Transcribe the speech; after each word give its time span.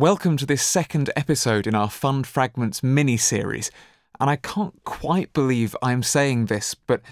Welcome 0.00 0.38
to 0.38 0.46
this 0.46 0.62
second 0.62 1.10
episode 1.14 1.66
in 1.66 1.74
our 1.74 1.90
Funn 1.90 2.24
Fragments 2.24 2.82
mini 2.82 3.18
series. 3.18 3.70
And 4.18 4.30
I 4.30 4.36
can't 4.36 4.82
quite 4.84 5.30
believe 5.34 5.76
I'm 5.82 6.02
saying 6.02 6.46
this, 6.46 6.74
but 6.74 7.02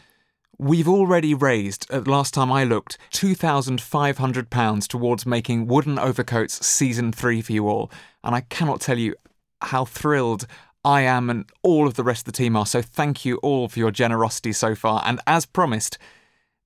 we've 0.57 0.89
already 0.89 1.35
raised, 1.35 1.87
at 1.91 2.09
last 2.09 2.33
time 2.33 2.51
I 2.51 2.65
looked, 2.65 2.97
£2,500 3.13 4.89
towards 4.89 5.27
making 5.27 5.67
Wooden 5.67 5.99
Overcoats 5.99 6.65
Season 6.65 7.13
3 7.13 7.43
for 7.43 7.53
you 7.53 7.69
all. 7.69 7.91
And 8.25 8.35
I 8.35 8.41
cannot 8.41 8.80
tell 8.80 8.96
you 8.96 9.14
how 9.61 9.84
thrilled 9.84 10.46
I 10.82 11.02
am 11.02 11.29
and 11.29 11.45
all 11.62 11.86
of 11.86 11.93
the 11.93 12.05
rest 12.05 12.27
of 12.27 12.32
the 12.32 12.39
team 12.39 12.57
are. 12.57 12.64
So 12.64 12.80
thank 12.80 13.23
you 13.23 13.36
all 13.43 13.68
for 13.68 13.80
your 13.80 13.91
generosity 13.91 14.55
so 14.55 14.75
far. 14.75 15.02
And 15.05 15.20
as 15.27 15.45
promised, 15.45 15.98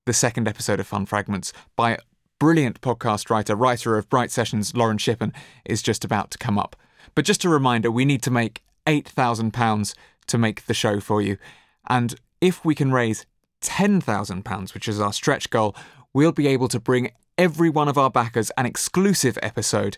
the 0.07 0.13
second 0.13 0.47
episode 0.47 0.79
of 0.79 0.87
Funn 0.87 1.05
Fragments 1.05 1.53
by 1.75 1.99
brilliant 2.43 2.81
podcast 2.81 3.31
writer, 3.31 3.55
writer 3.55 3.97
of 3.97 4.09
Bright 4.09 4.33
Sessions, 4.33 4.75
Lauren 4.75 4.99
Shippen, 4.99 5.33
is 5.65 5.81
just 5.81 6.05
about 6.05 6.33
to 6.33 6.39
come 6.39 6.59
up. 6.59 6.75
But 7.15 7.25
just 7.25 7.45
a 7.45 7.49
reminder, 7.49 7.89
we 7.89 8.05
need 8.05 8.21
to 8.25 8.33
make 8.33 8.65
£8,000 8.85 9.95
to 10.27 10.39
make 10.39 10.67
the 10.67 10.75
show 10.75 10.99
for 10.99 11.23
you. 11.23 11.39
And 11.89 12.17
if 12.41 12.65
we 12.65 12.75
can 12.75 12.91
raise 12.91 13.27
£10,000, 13.61 14.75
which 14.75 14.89
is 14.89 15.01
our 15.01 15.13
stretch 15.13 15.51
goal, 15.51 15.77
we'll 16.13 16.33
be 16.33 16.49
able 16.49 16.67
to 16.67 16.81
bring 16.81 17.13
every 17.39 17.71
one 17.71 17.87
of 17.87 17.97
our 17.97 18.11
backers 18.11 18.51
an 18.59 18.67
exclusive 18.67 19.39
episode 19.41 19.97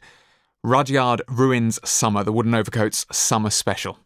Rudyard 0.62 1.22
Ruins 1.26 1.80
Summer, 1.82 2.22
the 2.22 2.32
Wooden 2.32 2.52
Overcoats 2.52 3.06
Summer 3.10 3.48
Special. 3.48 4.00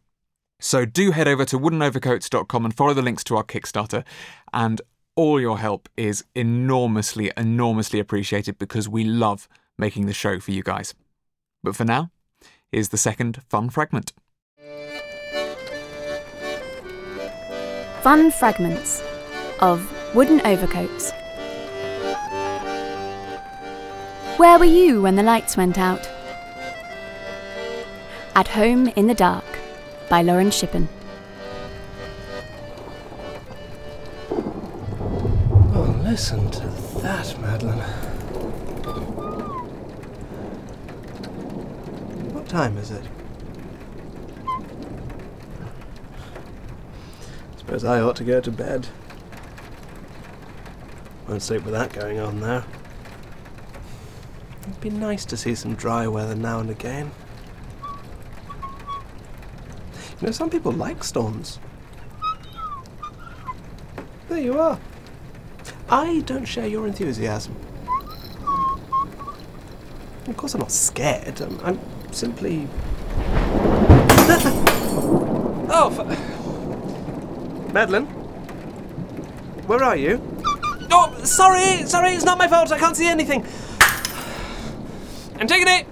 So 0.61 0.85
do 0.85 1.11
head 1.11 1.27
over 1.27 1.45
to 1.47 1.59
woodenovercoats.com 1.59 2.65
and 2.65 2.77
follow 2.77 2.95
the 2.95 3.03
links 3.03 3.25
to 3.25 3.37
our 3.37 3.43
Kickstarter. 3.43 4.05
And 4.53 4.81
all 5.19 5.41
your 5.41 5.59
help 5.59 5.89
is 5.97 6.25
enormously, 6.37 7.33
enormously 7.37 7.99
appreciated 7.99 8.57
because 8.57 8.89
we 8.89 9.03
love 9.03 9.49
making 9.77 10.07
the 10.07 10.13
show 10.13 10.39
for 10.39 10.53
you 10.53 10.63
guys. 10.63 10.95
But 11.61 11.75
for 11.75 11.85
now, 11.85 12.13
here's 12.71 12.91
the 12.91 12.97
second 12.97 13.43
Funn 13.49 13.69
fragment. 13.69 14.13
Funn 18.03 18.31
fragments 18.31 19.03
of 19.59 19.93
Wooden 20.15 20.41
Overcoats. 20.43 21.11
Where 24.39 24.57
were 24.57 24.65
you 24.67 25.03
when 25.03 25.17
the 25.17 25.25
lights 25.25 25.57
went 25.57 25.79
out? 25.79 26.09
At 28.37 28.47
Home 28.47 28.87
in 28.95 29.09
the 29.09 29.15
Dark 29.15 29.59
by 30.09 30.23
Lauren 30.23 30.53
Shippen. 30.53 30.89
Listen 36.19 36.51
to 36.51 36.67
that, 37.01 37.41
Madeline. 37.41 37.79
What 42.35 42.49
time 42.49 42.77
is 42.77 42.91
it? 42.91 43.05
Suppose 47.57 47.85
I 47.85 48.01
ought 48.01 48.17
to 48.17 48.25
go 48.25 48.41
to 48.41 48.51
bed. 48.51 48.89
Won't 51.29 51.41
sleep 51.41 51.63
with 51.63 51.75
that 51.75 51.93
going 51.93 52.19
on 52.19 52.41
now. 52.41 52.65
It'd 54.63 54.81
be 54.81 54.91
nice 54.91 55.25
to 55.27 55.37
see 55.37 55.55
some 55.55 55.77
dry 55.77 56.09
weather 56.09 56.35
now 56.35 56.59
and 56.59 56.69
again. 56.69 57.13
You 60.21 60.27
know, 60.27 60.33
some 60.33 60.51
people 60.51 60.73
like 60.73 61.05
storms. 61.05 61.61
There 64.29 64.41
you 64.41 64.59
are. 64.59 64.81
I 65.91 66.21
don't 66.27 66.45
share 66.45 66.67
your 66.67 66.87
enthusiasm. 66.87 67.57
Of 70.27 70.37
course, 70.37 70.55
I'm 70.55 70.61
not 70.61 70.71
scared. 70.71 71.41
I'm, 71.41 71.59
I'm 71.65 71.81
simply. 72.13 72.69
oh, 75.71 75.89
f- 75.91 77.73
Madeline, 77.73 78.05
where 79.67 79.83
are 79.83 79.97
you? 79.97 80.21
Oh, 80.91 81.15
sorry, 81.25 81.87
sorry, 81.87 82.11
it's 82.13 82.25
not 82.25 82.37
my 82.37 82.49
fault. 82.49 82.71
I 82.73 82.79
can't 82.79 82.97
see 82.97 83.09
anything. 83.09 83.47
Antigone! 85.41 85.87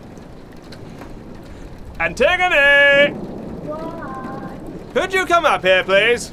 Antigone! 1.98 3.14
Could 4.92 5.14
you 5.14 5.24
come 5.24 5.46
up 5.46 5.62
here, 5.62 5.84
please? 5.84 6.32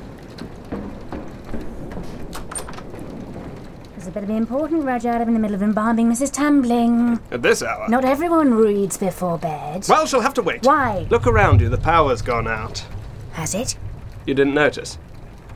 It's 4.03 4.09
a 4.09 4.11
bit 4.11 4.23
of 4.23 4.29
important, 4.31 4.83
Rudyard. 4.83 5.21
I'm 5.21 5.29
in 5.29 5.33
the 5.33 5.39
middle 5.39 5.55
of 5.55 5.63
embalming 5.63 6.11
Mrs. 6.11 6.29
Tumbling. 6.29 7.21
At 7.31 7.41
this 7.41 7.63
hour? 7.63 7.87
Not 7.87 8.03
everyone 8.03 8.53
reads 8.53 8.97
before 8.97 9.37
bed. 9.37 9.85
Well, 9.87 10.05
she'll 10.05 10.19
have 10.19 10.33
to 10.33 10.41
wait. 10.41 10.65
Why? 10.65 11.07
Look 11.09 11.25
around 11.25 11.61
you. 11.61 11.69
The 11.69 11.77
power's 11.77 12.21
gone 12.21 12.45
out. 12.45 12.85
Has 13.31 13.55
it? 13.55 13.77
You 14.25 14.33
didn't 14.33 14.55
notice? 14.55 14.97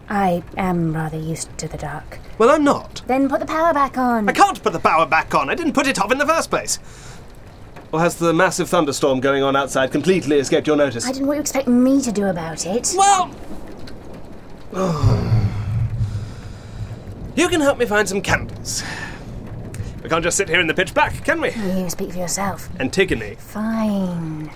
I 0.08 0.44
am 0.56 0.94
rather 0.94 1.20
used 1.20 1.58
to 1.58 1.68
the 1.68 1.78
dark. 1.78 2.20
Well, 2.38 2.50
I'm 2.50 2.64
not. 2.64 3.02
Then 3.06 3.28
put 3.28 3.42
the 3.42 3.46
power 3.46 3.74
back 3.74 3.98
on. 3.98 4.30
I 4.30 4.32
can't 4.32 4.64
put 4.64 4.72
the 4.72 4.80
power 4.80 5.06
back 5.06 5.36
on. 5.36 5.50
I 5.50 5.54
didn't 5.56 5.74
put 5.74 5.86
it 5.86 6.00
off 6.00 6.14
in 6.14 6.18
the 6.18 6.26
first 6.26 6.50
place. 6.50 6.80
Or 7.92 8.00
has 8.00 8.16
the 8.16 8.34
massive 8.34 8.70
thunderstorm 8.70 9.20
going 9.20 9.44
on 9.44 9.58
outside 9.58 9.92
completely 9.92 10.40
escaped 10.40 10.68
your 10.68 10.78
notice? 10.78 11.06
I 11.06 11.12
didn't 11.12 11.28
what 11.28 11.34
you 11.34 11.42
expect 11.42 11.68
me 11.68 12.02
to 12.02 12.14
do 12.14 12.28
about 12.28 12.66
it. 12.66 12.94
Well. 12.98 13.30
Oh, 14.74 15.17
You 17.38 17.48
can 17.48 17.62
help 17.62 17.78
me 17.78 17.86
find 17.86 18.10
some 18.10 18.20
candles. 18.20 18.84
We 20.02 20.10
can't 20.10 20.24
just 20.24 20.38
sit 20.38 20.50
here 20.50 20.60
in 20.60 20.66
the 20.66 20.74
pitch 20.74 20.92
black, 20.96 21.24
can 21.24 21.40
we? 21.40 21.52
You 21.52 21.88
speak 21.88 22.12
for 22.14 22.18
yourself. 22.18 22.68
Antigone. 22.80 23.36
Fine. 23.36 24.50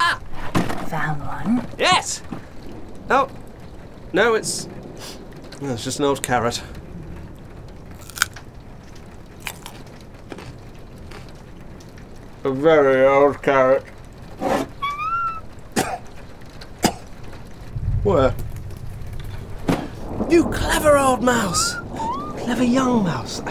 Ah! 0.00 0.18
Found 0.88 1.20
one. 1.20 1.68
Yes! 1.78 2.22
Oh. 3.10 3.28
No, 4.14 4.34
it's. 4.34 4.68
no, 5.60 5.74
it's 5.74 5.84
just 5.84 5.98
an 5.98 6.06
old 6.06 6.22
carrot. 6.22 6.62
A 12.44 12.50
very 12.50 13.06
old 13.06 13.42
carrot. 13.42 13.82
Where? 18.02 18.34
You 20.32 20.44
clever 20.44 20.96
old 20.96 21.22
mouse! 21.22 21.74
Clever 22.38 22.64
young 22.64 23.04
mouse. 23.04 23.42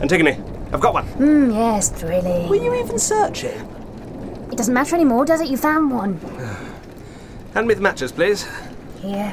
Antigone, 0.00 0.32
I've 0.72 0.80
got 0.80 0.94
one. 0.94 1.06
Hmm, 1.06 1.52
yes, 1.52 2.02
really. 2.02 2.48
Were 2.48 2.56
you 2.56 2.74
even 2.74 2.98
searching? 2.98 3.56
It 4.50 4.56
doesn't 4.56 4.74
matter 4.74 4.96
anymore, 4.96 5.24
does 5.24 5.40
it? 5.40 5.46
You 5.46 5.56
found 5.56 5.92
one. 5.92 6.18
Hand 7.54 7.68
me 7.68 7.74
the 7.74 7.80
matches, 7.80 8.10
please. 8.10 8.48
Here. 9.00 9.30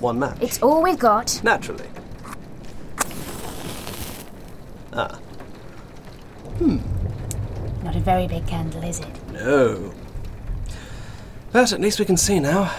One 0.00 0.18
match. 0.18 0.38
It's 0.40 0.60
all 0.60 0.82
we've 0.82 0.98
got. 0.98 1.40
Naturally. 1.44 1.86
Ah. 4.92 5.20
Hmm. 6.58 6.78
Not 7.84 7.94
a 7.94 8.00
very 8.00 8.26
big 8.26 8.44
candle, 8.48 8.82
is 8.82 8.98
it? 8.98 9.32
No. 9.32 9.94
But 11.52 11.72
at 11.72 11.80
least 11.80 12.00
we 12.00 12.06
can 12.06 12.16
see 12.16 12.40
now. 12.40 12.74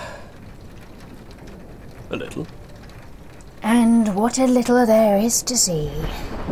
A 2.09 2.17
little. 2.17 2.45
And 3.65 4.15
what 4.15 4.37
a 4.37 4.45
little 4.45 4.85
there 4.85 5.17
is 5.17 5.41
to 5.41 5.57
see. 5.57 5.91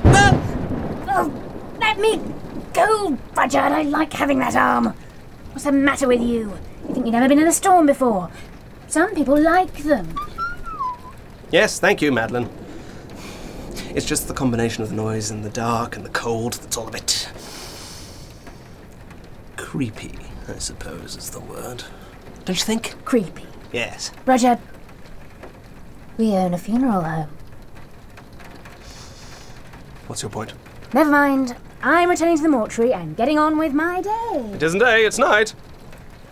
Oh, 0.04 1.32
let 1.80 2.00
me 2.00 2.20
go, 2.74 3.16
Rudyard. 3.38 3.72
I 3.72 3.84
like 3.84 4.12
having 4.14 4.40
that 4.40 4.56
arm. 4.56 4.96
What's 5.52 5.66
the 5.66 5.72
matter 5.72 6.08
with 6.08 6.22
you? 6.22 6.58
You 6.88 6.94
think 6.96 7.06
you've 7.06 7.14
never 7.14 7.30
been 7.30 7.38
in 7.38 7.48
a 7.48 7.52
storm 7.52 7.86
before? 7.86 8.32
Some 8.88 9.14
people 9.14 9.40
like 9.40 9.84
them. 9.84 10.16
Yes, 11.52 11.80
thank 11.80 12.02
you, 12.02 12.12
Madeline. 12.12 12.50
It's 13.94 14.08
just 14.08 14.28
the 14.28 14.34
combination 14.34 14.82
of 14.82 14.90
the 14.90 14.96
noise 14.96 15.30
and 15.30 15.46
the 15.46 15.52
dark 15.52 15.96
and 15.96 16.04
the 16.04 16.10
cold 16.10 16.54
that's 16.54 16.78
all 16.78 16.88
a 16.88 16.92
bit. 16.92 17.30
creepy, 19.56 20.14
I 20.48 20.58
suppose 20.58 21.16
is 21.16 21.30
the 21.30 21.40
word. 21.42 21.84
Don't 22.46 22.58
you 22.58 22.66
think? 22.66 22.96
Creepy. 23.06 23.46
Yes. 23.72 24.12
Rudyard, 24.26 24.58
we 26.18 26.32
own 26.34 26.54
a 26.54 26.58
funeral 26.58 27.02
home. 27.02 27.30
What's 30.08 30.22
your 30.22 30.32
point? 30.32 30.54
Never 30.94 31.10
mind. 31.10 31.56
I'm 31.82 32.10
returning 32.10 32.38
to 32.38 32.44
the 32.44 32.50
mortuary 32.50 32.94
and 32.94 33.18
getting 33.18 33.38
on 33.38 33.58
with 33.58 33.74
my 33.74 34.02
day. 34.02 34.52
It 34.54 34.64
isn't 34.64 34.80
day, 34.80 35.06
it's 35.06 35.18
night. 35.18 35.54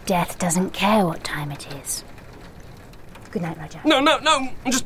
Death 0.06 0.40
doesn't 0.40 0.72
care 0.72 1.06
what 1.06 1.24
time 1.24 1.52
it 1.52 1.68
is. 1.76 2.04
Good 3.32 3.42
night, 3.42 3.58
Rudyard. 3.58 3.86
No, 3.86 4.00
no, 4.00 4.20
no, 4.20 4.50
just. 4.66 4.86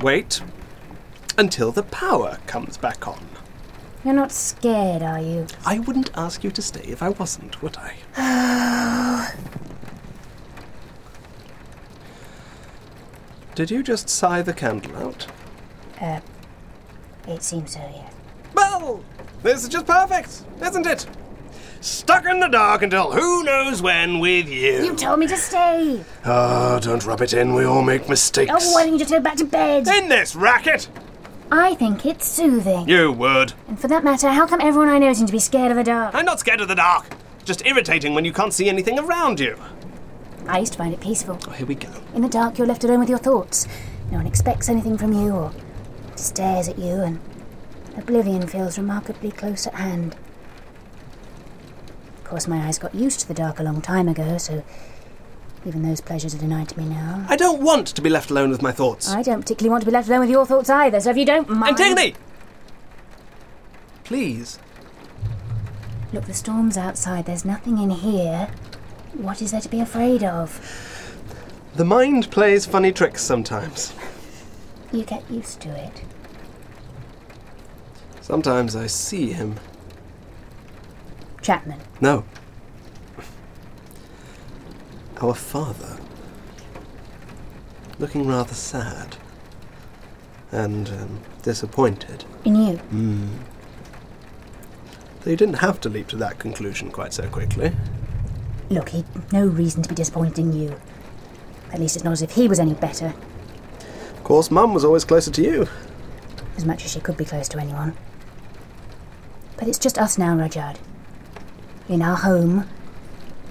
Wait 0.00 0.42
until 1.36 1.72
the 1.72 1.82
power 1.82 2.38
comes 2.46 2.76
back 2.76 3.08
on. 3.08 3.26
You're 4.04 4.14
not 4.14 4.32
scared, 4.32 5.02
are 5.02 5.20
you? 5.20 5.46
I 5.64 5.78
wouldn't 5.80 6.10
ask 6.14 6.44
you 6.44 6.50
to 6.50 6.62
stay 6.62 6.82
if 6.82 7.02
I 7.02 7.08
wasn't, 7.08 7.62
would 7.62 7.76
I? 7.78 9.34
Did 13.54 13.70
you 13.70 13.82
just 13.82 14.08
sigh 14.08 14.42
the 14.42 14.52
candle 14.52 14.96
out? 14.96 15.26
Uh, 16.00 16.20
it 17.28 17.42
seems 17.42 17.72
so, 17.74 17.80
yeah. 17.80 18.10
Well, 18.54 19.02
This 19.42 19.62
is 19.62 19.68
just 19.68 19.86
perfect, 19.86 20.42
isn't 20.62 20.86
it? 20.86 21.06
Stuck 21.80 22.24
in 22.24 22.40
the 22.40 22.48
dark 22.48 22.82
until 22.82 23.12
who 23.12 23.44
knows 23.44 23.82
when 23.82 24.18
with 24.18 24.48
you. 24.48 24.84
You 24.84 24.96
told 24.96 25.20
me 25.20 25.26
to 25.26 25.36
stay. 25.36 26.02
Oh, 26.24 26.80
don't 26.80 27.04
rub 27.04 27.20
it 27.20 27.34
in. 27.34 27.54
We 27.54 27.64
all 27.64 27.82
make 27.82 28.08
mistakes. 28.08 28.50
Oh, 28.54 28.72
why 28.72 28.84
don't 28.84 28.94
you 28.94 28.98
just 28.98 29.10
go 29.12 29.20
back 29.20 29.36
to 29.36 29.44
bed? 29.44 29.86
In 29.86 30.08
this 30.08 30.34
racket! 30.34 30.88
I 31.52 31.74
think 31.74 32.06
it's 32.06 32.26
soothing. 32.26 32.88
You 32.88 33.12
would. 33.12 33.52
And 33.68 33.78
for 33.78 33.86
that 33.88 34.02
matter, 34.02 34.30
how 34.30 34.46
come 34.46 34.62
everyone 34.62 34.88
I 34.88 34.98
know 34.98 35.12
seems 35.12 35.28
to 35.28 35.32
be 35.32 35.38
scared 35.38 35.70
of 35.70 35.76
the 35.76 35.84
dark? 35.84 36.14
I'm 36.14 36.24
not 36.24 36.40
scared 36.40 36.62
of 36.62 36.68
the 36.68 36.74
dark. 36.74 37.06
Just 37.44 37.64
irritating 37.66 38.14
when 38.14 38.24
you 38.24 38.32
can't 38.32 38.52
see 38.54 38.68
anything 38.70 38.98
around 38.98 39.38
you. 39.38 39.56
I 40.46 40.58
used 40.58 40.72
to 40.72 40.78
find 40.78 40.92
it 40.92 41.00
peaceful. 41.00 41.38
Oh, 41.48 41.52
here 41.52 41.66
we 41.66 41.74
go. 41.74 41.88
In 42.14 42.22
the 42.22 42.28
dark, 42.28 42.58
you're 42.58 42.66
left 42.66 42.84
alone 42.84 43.00
with 43.00 43.08
your 43.08 43.18
thoughts. 43.18 43.66
No 44.10 44.18
one 44.18 44.26
expects 44.26 44.68
anything 44.68 44.98
from 44.98 45.12
you 45.12 45.32
or 45.32 45.52
stares 46.16 46.68
at 46.68 46.78
you, 46.78 47.00
and 47.00 47.20
oblivion 47.96 48.46
feels 48.46 48.78
remarkably 48.78 49.30
close 49.30 49.66
at 49.66 49.74
hand. 49.74 50.16
Of 52.18 52.24
course, 52.24 52.46
my 52.46 52.66
eyes 52.66 52.78
got 52.78 52.94
used 52.94 53.20
to 53.20 53.28
the 53.28 53.34
dark 53.34 53.58
a 53.58 53.62
long 53.62 53.80
time 53.80 54.08
ago, 54.08 54.38
so 54.38 54.62
even 55.66 55.82
those 55.82 56.00
pleasures 56.00 56.34
are 56.34 56.38
denied 56.38 56.68
to 56.68 56.78
me 56.78 56.84
now. 56.86 57.24
I 57.28 57.36
don't 57.36 57.62
want 57.62 57.86
to 57.88 58.02
be 58.02 58.10
left 58.10 58.30
alone 58.30 58.50
with 58.50 58.62
my 58.62 58.72
thoughts. 58.72 59.10
I 59.10 59.22
don't 59.22 59.40
particularly 59.40 59.70
want 59.70 59.82
to 59.82 59.86
be 59.86 59.92
left 59.92 60.08
alone 60.08 60.20
with 60.20 60.30
your 60.30 60.46
thoughts 60.46 60.68
either, 60.68 61.00
so 61.00 61.10
if 61.10 61.16
you 61.16 61.24
don't 61.24 61.48
mind. 61.48 61.80
Antigone! 61.80 62.14
Please. 64.04 64.58
Look, 66.12 66.26
the 66.26 66.34
storm's 66.34 66.76
outside. 66.76 67.24
There's 67.24 67.44
nothing 67.44 67.78
in 67.78 67.90
here. 67.90 68.50
What 69.14 69.40
is 69.40 69.52
there 69.52 69.60
to 69.60 69.68
be 69.68 69.80
afraid 69.80 70.22
of? 70.22 70.60
The 71.74 71.84
mind 71.84 72.30
plays 72.30 72.66
funny 72.66 72.92
tricks 72.92 73.22
sometimes. 73.22 73.94
You 74.92 75.04
get 75.04 75.28
used 75.30 75.60
to 75.62 75.70
it. 75.70 76.02
Sometimes 78.20 78.76
I 78.76 78.86
see 78.86 79.32
him. 79.32 79.56
Chapman. 81.42 81.80
No. 82.00 82.24
Our 85.20 85.34
father. 85.34 85.98
Looking 87.98 88.26
rather 88.26 88.54
sad. 88.54 89.16
And 90.52 90.88
um, 90.88 91.20
disappointed. 91.42 92.24
In 92.44 92.54
you. 92.56 92.80
Though 95.20 95.30
you 95.30 95.36
didn't 95.36 95.58
have 95.58 95.80
to 95.80 95.88
leap 95.88 96.08
to 96.08 96.16
that 96.16 96.38
conclusion 96.38 96.90
quite 96.90 97.12
so 97.12 97.28
quickly. 97.28 97.72
Look, 98.70 98.90
he'd 98.90 99.32
no 99.32 99.46
reason 99.46 99.82
to 99.82 99.88
be 99.88 99.94
disappointed 99.94 100.38
in 100.38 100.52
you. 100.52 100.80
At 101.72 101.80
least 101.80 101.96
it's 101.96 102.04
not 102.04 102.12
as 102.12 102.22
if 102.22 102.32
he 102.32 102.48
was 102.48 102.58
any 102.60 102.74
better, 102.74 103.14
Of 104.16 104.24
course, 104.24 104.50
Mum 104.50 104.72
was 104.72 104.84
always 104.84 105.04
closer 105.04 105.30
to 105.32 105.42
you. 105.42 105.68
as 106.56 106.64
much 106.64 106.84
as 106.84 106.92
she 106.92 107.00
could 107.00 107.16
be 107.16 107.24
close 107.24 107.48
to 107.48 107.58
anyone. 107.58 107.94
But 109.56 109.68
it's 109.68 109.78
just 109.78 109.98
us 109.98 110.16
now, 110.18 110.34
Rudyard. 110.36 110.78
In 111.88 112.00
our 112.00 112.16
home, 112.16 112.66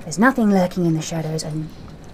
there's 0.02 0.18
nothing 0.18 0.50
lurking 0.52 0.86
in 0.86 0.94
the 0.96 1.02
shadows 1.02 1.44
and 1.44 1.70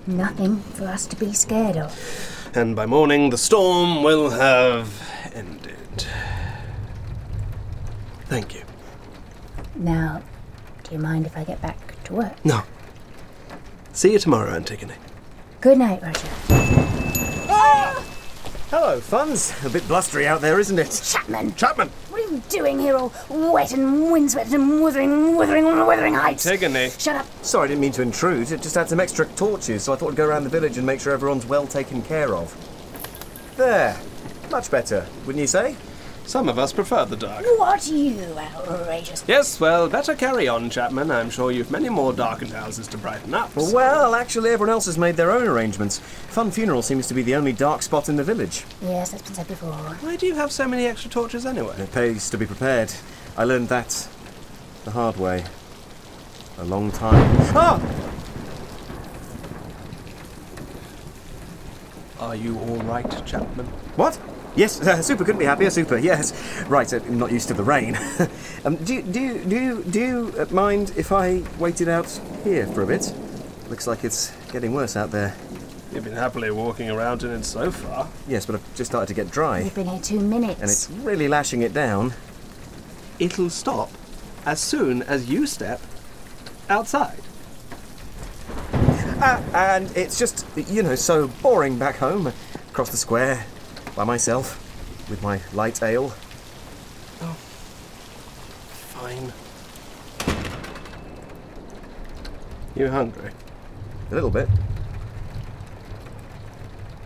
nothing 0.07 0.57
for 0.61 0.85
us 0.85 1.05
to 1.07 1.15
be 1.15 1.31
scared 1.33 1.77
of. 1.77 2.51
And 2.55 2.75
by 2.75 2.85
morning, 2.85 3.29
the 3.29 3.37
storm 3.37 4.03
will 4.03 4.31
have 4.31 4.89
ended. 5.33 6.05
Thank 8.25 8.55
you. 8.55 8.63
Now, 9.75 10.21
do 10.83 10.91
you 10.95 10.99
mind 10.99 11.25
if 11.25 11.37
I 11.37 11.43
get 11.43 11.61
back 11.61 12.03
to 12.05 12.13
work? 12.13 12.43
No. 12.45 12.63
See 13.99 14.13
you 14.13 14.19
tomorrow, 14.19 14.51
Antigone. 14.51 14.93
Good 15.59 15.77
night, 15.77 16.01
Rudyard. 16.01 16.29
Ah! 17.49 18.01
Hello, 18.69 19.01
Funns. 19.01 19.53
A 19.65 19.69
bit 19.69 19.85
blustery 19.89 20.25
out 20.25 20.39
there, 20.39 20.57
isn't 20.57 20.79
it? 20.79 21.01
Chapman! 21.03 21.53
Chapman! 21.55 21.89
What 22.07 22.21
are 22.21 22.33
you 22.33 22.41
doing 22.47 22.79
here, 22.79 22.95
all 22.95 23.11
wet 23.29 23.73
and 23.73 24.09
windswept 24.09 24.53
and 24.53 24.81
withering, 24.81 25.35
withering 25.35 25.65
on 25.65 25.85
withering 25.85 26.13
heights? 26.13 26.47
Antigone. 26.47 26.91
Shut 26.91 27.17
up. 27.17 27.25
Sorry, 27.43 27.65
I 27.65 27.67
didn't 27.67 27.81
mean 27.81 27.91
to 27.91 28.01
intrude. 28.01 28.49
It 28.53 28.61
just 28.61 28.75
had 28.75 28.87
some 28.87 29.01
extra 29.01 29.25
torches, 29.25 29.83
so 29.83 29.91
I 29.91 29.97
thought 29.97 30.11
I'd 30.11 30.15
go 30.15 30.29
around 30.29 30.45
the 30.45 30.49
village 30.49 30.77
and 30.77 30.87
make 30.87 31.01
sure 31.01 31.11
everyone's 31.11 31.45
well 31.45 31.67
taken 31.67 32.01
care 32.01 32.33
of. 32.33 32.55
There. 33.57 33.99
Much 34.49 34.71
better, 34.71 35.05
wouldn't 35.25 35.41
you 35.41 35.47
say? 35.47 35.75
Some 36.29 36.47
of 36.47 36.59
us 36.59 36.71
prefer 36.71 37.05
the 37.05 37.15
dark. 37.15 37.43
What 37.57 37.87
you 37.87 38.23
outrageous. 38.37 39.23
Yes, 39.27 39.59
well, 39.59 39.89
better 39.89 40.13
carry 40.13 40.47
on, 40.47 40.69
Chapman. 40.69 41.09
I'm 41.09 41.31
sure 41.31 41.49
you've 41.49 41.71
many 41.71 41.89
more 41.89 42.13
darkened 42.13 42.51
houses 42.51 42.87
to 42.89 42.99
brighten 42.99 43.33
up. 43.33 43.49
Well, 43.55 44.13
actually, 44.13 44.51
everyone 44.51 44.71
else 44.71 44.85
has 44.85 44.95
made 44.95 45.15
their 45.15 45.31
own 45.31 45.47
arrangements. 45.47 45.97
Funn 45.97 46.51
Funeral 46.51 46.83
seems 46.83 47.07
to 47.07 47.15
be 47.15 47.23
the 47.23 47.33
only 47.33 47.51
dark 47.51 47.81
spot 47.81 48.09
in 48.09 48.15
the 48.15 48.23
village. 48.23 48.63
Yes, 48.79 49.09
that's 49.09 49.23
been 49.23 49.33
said 49.33 49.47
before. 49.47 49.71
Why 49.71 50.17
do 50.17 50.27
you 50.27 50.35
have 50.35 50.51
so 50.51 50.67
many 50.67 50.85
extra 50.85 51.09
torches 51.09 51.47
anyway? 51.47 51.75
It 51.79 51.91
pays 51.91 52.29
to 52.29 52.37
be 52.37 52.45
prepared. 52.45 52.93
I 53.35 53.43
learned 53.43 53.69
that 53.69 54.07
the 54.85 54.91
hard 54.91 55.17
way. 55.17 55.45
A 56.59 56.63
long 56.63 56.91
time. 56.91 57.37
Ah! 57.55 57.81
Are 62.19 62.35
you 62.35 62.59
all 62.59 62.77
right, 62.83 63.25
Chapman? 63.25 63.65
What? 63.95 64.19
Yes, 64.55 64.81
uh, 64.81 65.01
Super 65.01 65.23
couldn't 65.23 65.39
be 65.39 65.45
happier. 65.45 65.69
Super, 65.69 65.97
yes. 65.97 66.33
Right, 66.67 66.91
uh, 66.93 66.97
I'm 66.97 67.17
not 67.19 67.31
used 67.31 67.47
to 67.49 67.53
the 67.53 67.63
rain. 67.63 67.97
um, 68.65 68.75
do, 68.77 68.95
you- 68.95 69.01
do, 69.03 69.19
you- 69.19 69.43
do, 69.45 69.55
you- 69.59 69.83
do 69.83 69.99
you 69.99 70.33
uh, 70.39 70.45
mind 70.53 70.93
if 70.97 71.11
I 71.11 71.43
waited 71.59 71.87
out 71.87 72.07
here 72.43 72.65
for 72.67 72.81
a 72.83 72.87
bit? 72.87 73.13
Looks 73.69 73.87
like 73.87 74.03
it's 74.03 74.31
getting 74.51 74.73
worse 74.73 74.95
out 74.95 75.11
there. 75.11 75.35
You've 75.93 76.03
been 76.03 76.13
happily 76.13 76.51
walking 76.51 76.89
around 76.89 77.23
in 77.23 77.31
it 77.31 77.43
so 77.45 77.71
far. 77.71 78.07
Yes, 78.27 78.45
but 78.45 78.55
I've 78.55 78.75
just 78.75 78.91
started 78.91 79.07
to 79.07 79.13
get 79.15 79.31
dry, 79.31 79.63
We've 79.63 79.73
been 79.73 79.87
here 79.87 79.99
two 80.01 80.19
minutes. 80.19 80.61
and 80.61 80.69
it's 80.69 80.89
really 81.03 81.27
lashing 81.27 81.61
it 81.63 81.73
down. 81.73 82.13
It'll 83.17 83.49
stop 83.49 83.89
as 84.45 84.59
soon 84.59 85.01
as 85.03 85.29
you 85.29 85.45
step 85.47 85.81
outside. 86.69 87.19
Ah, 89.21 89.43
and 89.53 89.95
it's 89.97 90.17
just, 90.17 90.45
you 90.55 90.81
know, 90.83 90.95
so 90.95 91.27
boring 91.41 91.77
back 91.77 91.97
home, 91.97 92.31
across 92.69 92.89
the 92.89 92.97
square, 92.97 93.45
by 93.99 94.05
myself, 94.05 94.57
with 95.09 95.21
my 95.21 95.41
light 95.51 95.83
ale. 95.83 96.13
Oh, 97.21 97.33
fine. 98.93 99.33
You 102.77 102.87
hungry? 102.87 103.31
A 104.09 104.13
little 104.13 104.29
bit. 104.29 104.47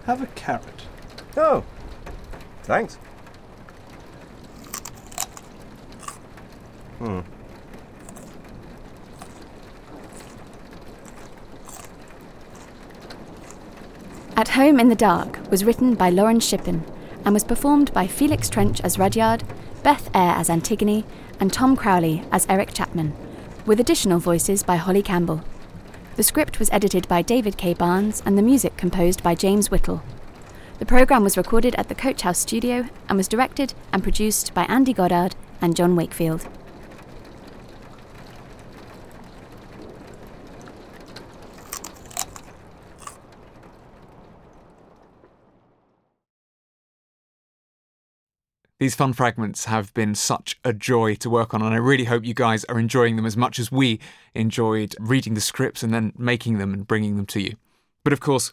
Have 0.05 0.21
a 0.21 0.27
carrot. 0.35 0.83
Oh, 1.35 1.63
thanks. 2.61 2.99
At 7.01 7.23
Home 14.53 14.79
in 14.79 14.87
the 14.87 14.95
Dark 14.95 15.39
was 15.49 15.65
written 15.65 15.95
by 15.95 16.11
Lauren 16.11 16.39
Shippen 16.39 16.83
and 17.25 17.33
was 17.33 17.43
performed 17.43 17.91
by 17.91 18.05
Felix 18.05 18.49
Trench 18.49 18.79
as 18.81 18.99
Rudyard, 18.99 19.43
Beth 19.81 20.11
Eyre 20.13 20.35
as 20.35 20.47
Antigone, 20.47 21.05
and 21.39 21.51
Tom 21.51 21.75
Crowley 21.75 22.23
as 22.31 22.45
Eric 22.47 22.71
Chapman, 22.71 23.15
with 23.65 23.79
additional 23.79 24.19
voices 24.19 24.61
by 24.61 24.75
Holly 24.75 25.01
Campbell. 25.01 25.41
The 26.17 26.21
script 26.21 26.59
was 26.59 26.69
edited 26.71 27.07
by 27.07 27.23
David 27.23 27.57
K. 27.57 27.73
Barnes 27.73 28.21
and 28.27 28.37
the 28.37 28.43
music 28.43 28.77
composed 28.77 29.23
by 29.23 29.33
James 29.33 29.71
Whittle. 29.71 30.03
The 30.77 30.85
programme 30.85 31.23
was 31.23 31.35
recorded 31.35 31.73
at 31.73 31.89
the 31.89 31.95
Coach 31.95 32.21
House 32.21 32.37
studio 32.37 32.87
and 33.09 33.17
was 33.17 33.27
directed 33.27 33.73
and 33.91 34.03
produced 34.03 34.53
by 34.53 34.65
Andy 34.65 34.93
Goddard 34.93 35.35
and 35.61 35.75
John 35.75 35.95
Wakefield. 35.95 36.47
These 48.83 48.95
Funn 48.95 49.13
fragments 49.13 49.63
have 49.63 49.93
been 49.93 50.13
such 50.13 50.59
a 50.65 50.73
joy 50.73 51.15
to 51.15 51.29
work 51.29 51.53
on, 51.53 51.61
and 51.61 51.73
I 51.73 51.77
really 51.77 52.03
hope 52.03 52.25
you 52.25 52.33
guys 52.33 52.65
are 52.65 52.77
enjoying 52.77 53.15
them 53.15 53.25
as 53.25 53.37
much 53.37 53.57
as 53.57 53.71
we 53.71 53.97
enjoyed 54.35 54.93
reading 54.99 55.35
the 55.35 55.39
scripts 55.39 55.83
and 55.83 55.93
then 55.93 56.11
making 56.17 56.57
them 56.57 56.73
and 56.73 56.85
bringing 56.85 57.15
them 57.15 57.25
to 57.27 57.39
you. 57.39 57.55
But 58.03 58.11
of 58.11 58.19
course, 58.19 58.51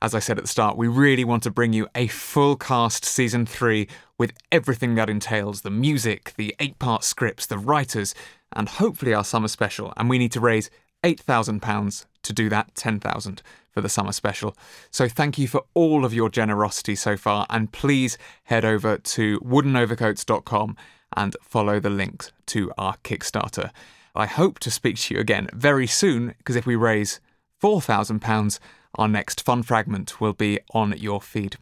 as 0.00 0.14
I 0.14 0.20
said 0.20 0.38
at 0.38 0.44
the 0.44 0.48
start, 0.48 0.76
we 0.76 0.86
really 0.86 1.24
want 1.24 1.42
to 1.42 1.50
bring 1.50 1.72
you 1.72 1.88
a 1.96 2.06
full 2.06 2.54
cast 2.54 3.04
season 3.04 3.44
three 3.44 3.88
with 4.18 4.34
everything 4.52 4.94
that 4.94 5.10
entails 5.10 5.62
the 5.62 5.70
music, 5.70 6.34
the 6.36 6.54
eight 6.60 6.78
part 6.78 7.02
scripts, 7.02 7.44
the 7.44 7.58
writers, 7.58 8.14
and 8.52 8.68
hopefully 8.68 9.12
our 9.12 9.24
summer 9.24 9.48
special. 9.48 9.92
And 9.96 10.08
we 10.08 10.16
need 10.16 10.30
to 10.30 10.40
raise 10.40 10.70
£8,000 11.02 12.06
to 12.22 12.32
do 12.32 12.48
that 12.50 12.76
10,000 12.76 13.42
for 13.72 13.80
the 13.80 13.88
summer 13.88 14.12
special. 14.12 14.56
So 14.90 15.08
thank 15.08 15.38
you 15.38 15.48
for 15.48 15.64
all 15.74 16.04
of 16.04 16.14
your 16.14 16.28
generosity 16.28 16.94
so 16.94 17.16
far 17.16 17.46
and 17.50 17.72
please 17.72 18.18
head 18.44 18.64
over 18.64 18.98
to 18.98 19.40
woodenovercoats.com 19.40 20.76
and 21.16 21.36
follow 21.42 21.80
the 21.80 21.90
links 21.90 22.32
to 22.46 22.72
our 22.78 22.96
Kickstarter. 22.98 23.70
I 24.14 24.26
hope 24.26 24.58
to 24.60 24.70
speak 24.70 24.96
to 24.98 25.14
you 25.14 25.20
again 25.20 25.48
very 25.52 25.86
soon 25.86 26.34
because 26.38 26.56
if 26.56 26.66
we 26.66 26.76
raise 26.76 27.20
£4,000, 27.62 28.58
our 28.96 29.08
next 29.08 29.42
Funn 29.42 29.62
fragment 29.62 30.20
will 30.20 30.34
be 30.34 30.60
on 30.74 30.94
your 30.98 31.20
feed. 31.20 31.56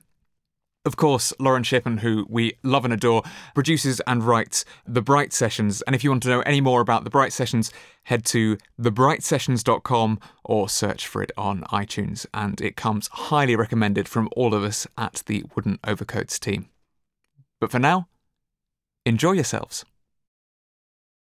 Of 0.87 0.97
course, 0.97 1.35
Lauren 1.39 1.63
Shippen, 1.63 1.99
who 1.99 2.25
we 2.31 2.55
love 2.63 2.87
and 2.87 2.95
adore, 2.95 3.23
produces 3.55 4.01
and 4.07 4.25
writes 4.25 4.65
The 4.87 5.03
Bright 5.03 5.35
Sessions. 5.35 5.83
And 5.83 5.95
if 5.95 6.03
you 6.03 6.09
want 6.09 6.23
to 6.23 6.31
know 6.31 6.41
any 6.41 6.63
more 6.63 6.81
about 6.81 7.05
The 7.05 7.11
Bright 7.11 7.35
Sessions, 7.35 7.71
head 8.05 8.25
to 8.27 8.57
thebrightsessions.com 8.81 10.21
or 10.43 10.71
search 10.71 11.07
for 11.07 11.23
it 11.23 11.33
on 11.37 11.65
iTunes. 11.65 12.25
And 12.33 12.63
it 12.63 12.77
comes 12.77 13.09
highly 13.09 13.57
recommended 13.57 14.09
from 14.09 14.31
all 14.35 14.55
of 14.55 14.65
us 14.65 14.87
at 14.97 15.23
the 15.27 15.45
Wooden 15.55 15.79
Overcoats 15.87 16.39
team. 16.39 16.71
But 17.61 17.71
for 17.71 17.79
now, 17.79 18.09
enjoy 19.05 19.33
yourselves. 19.33 19.85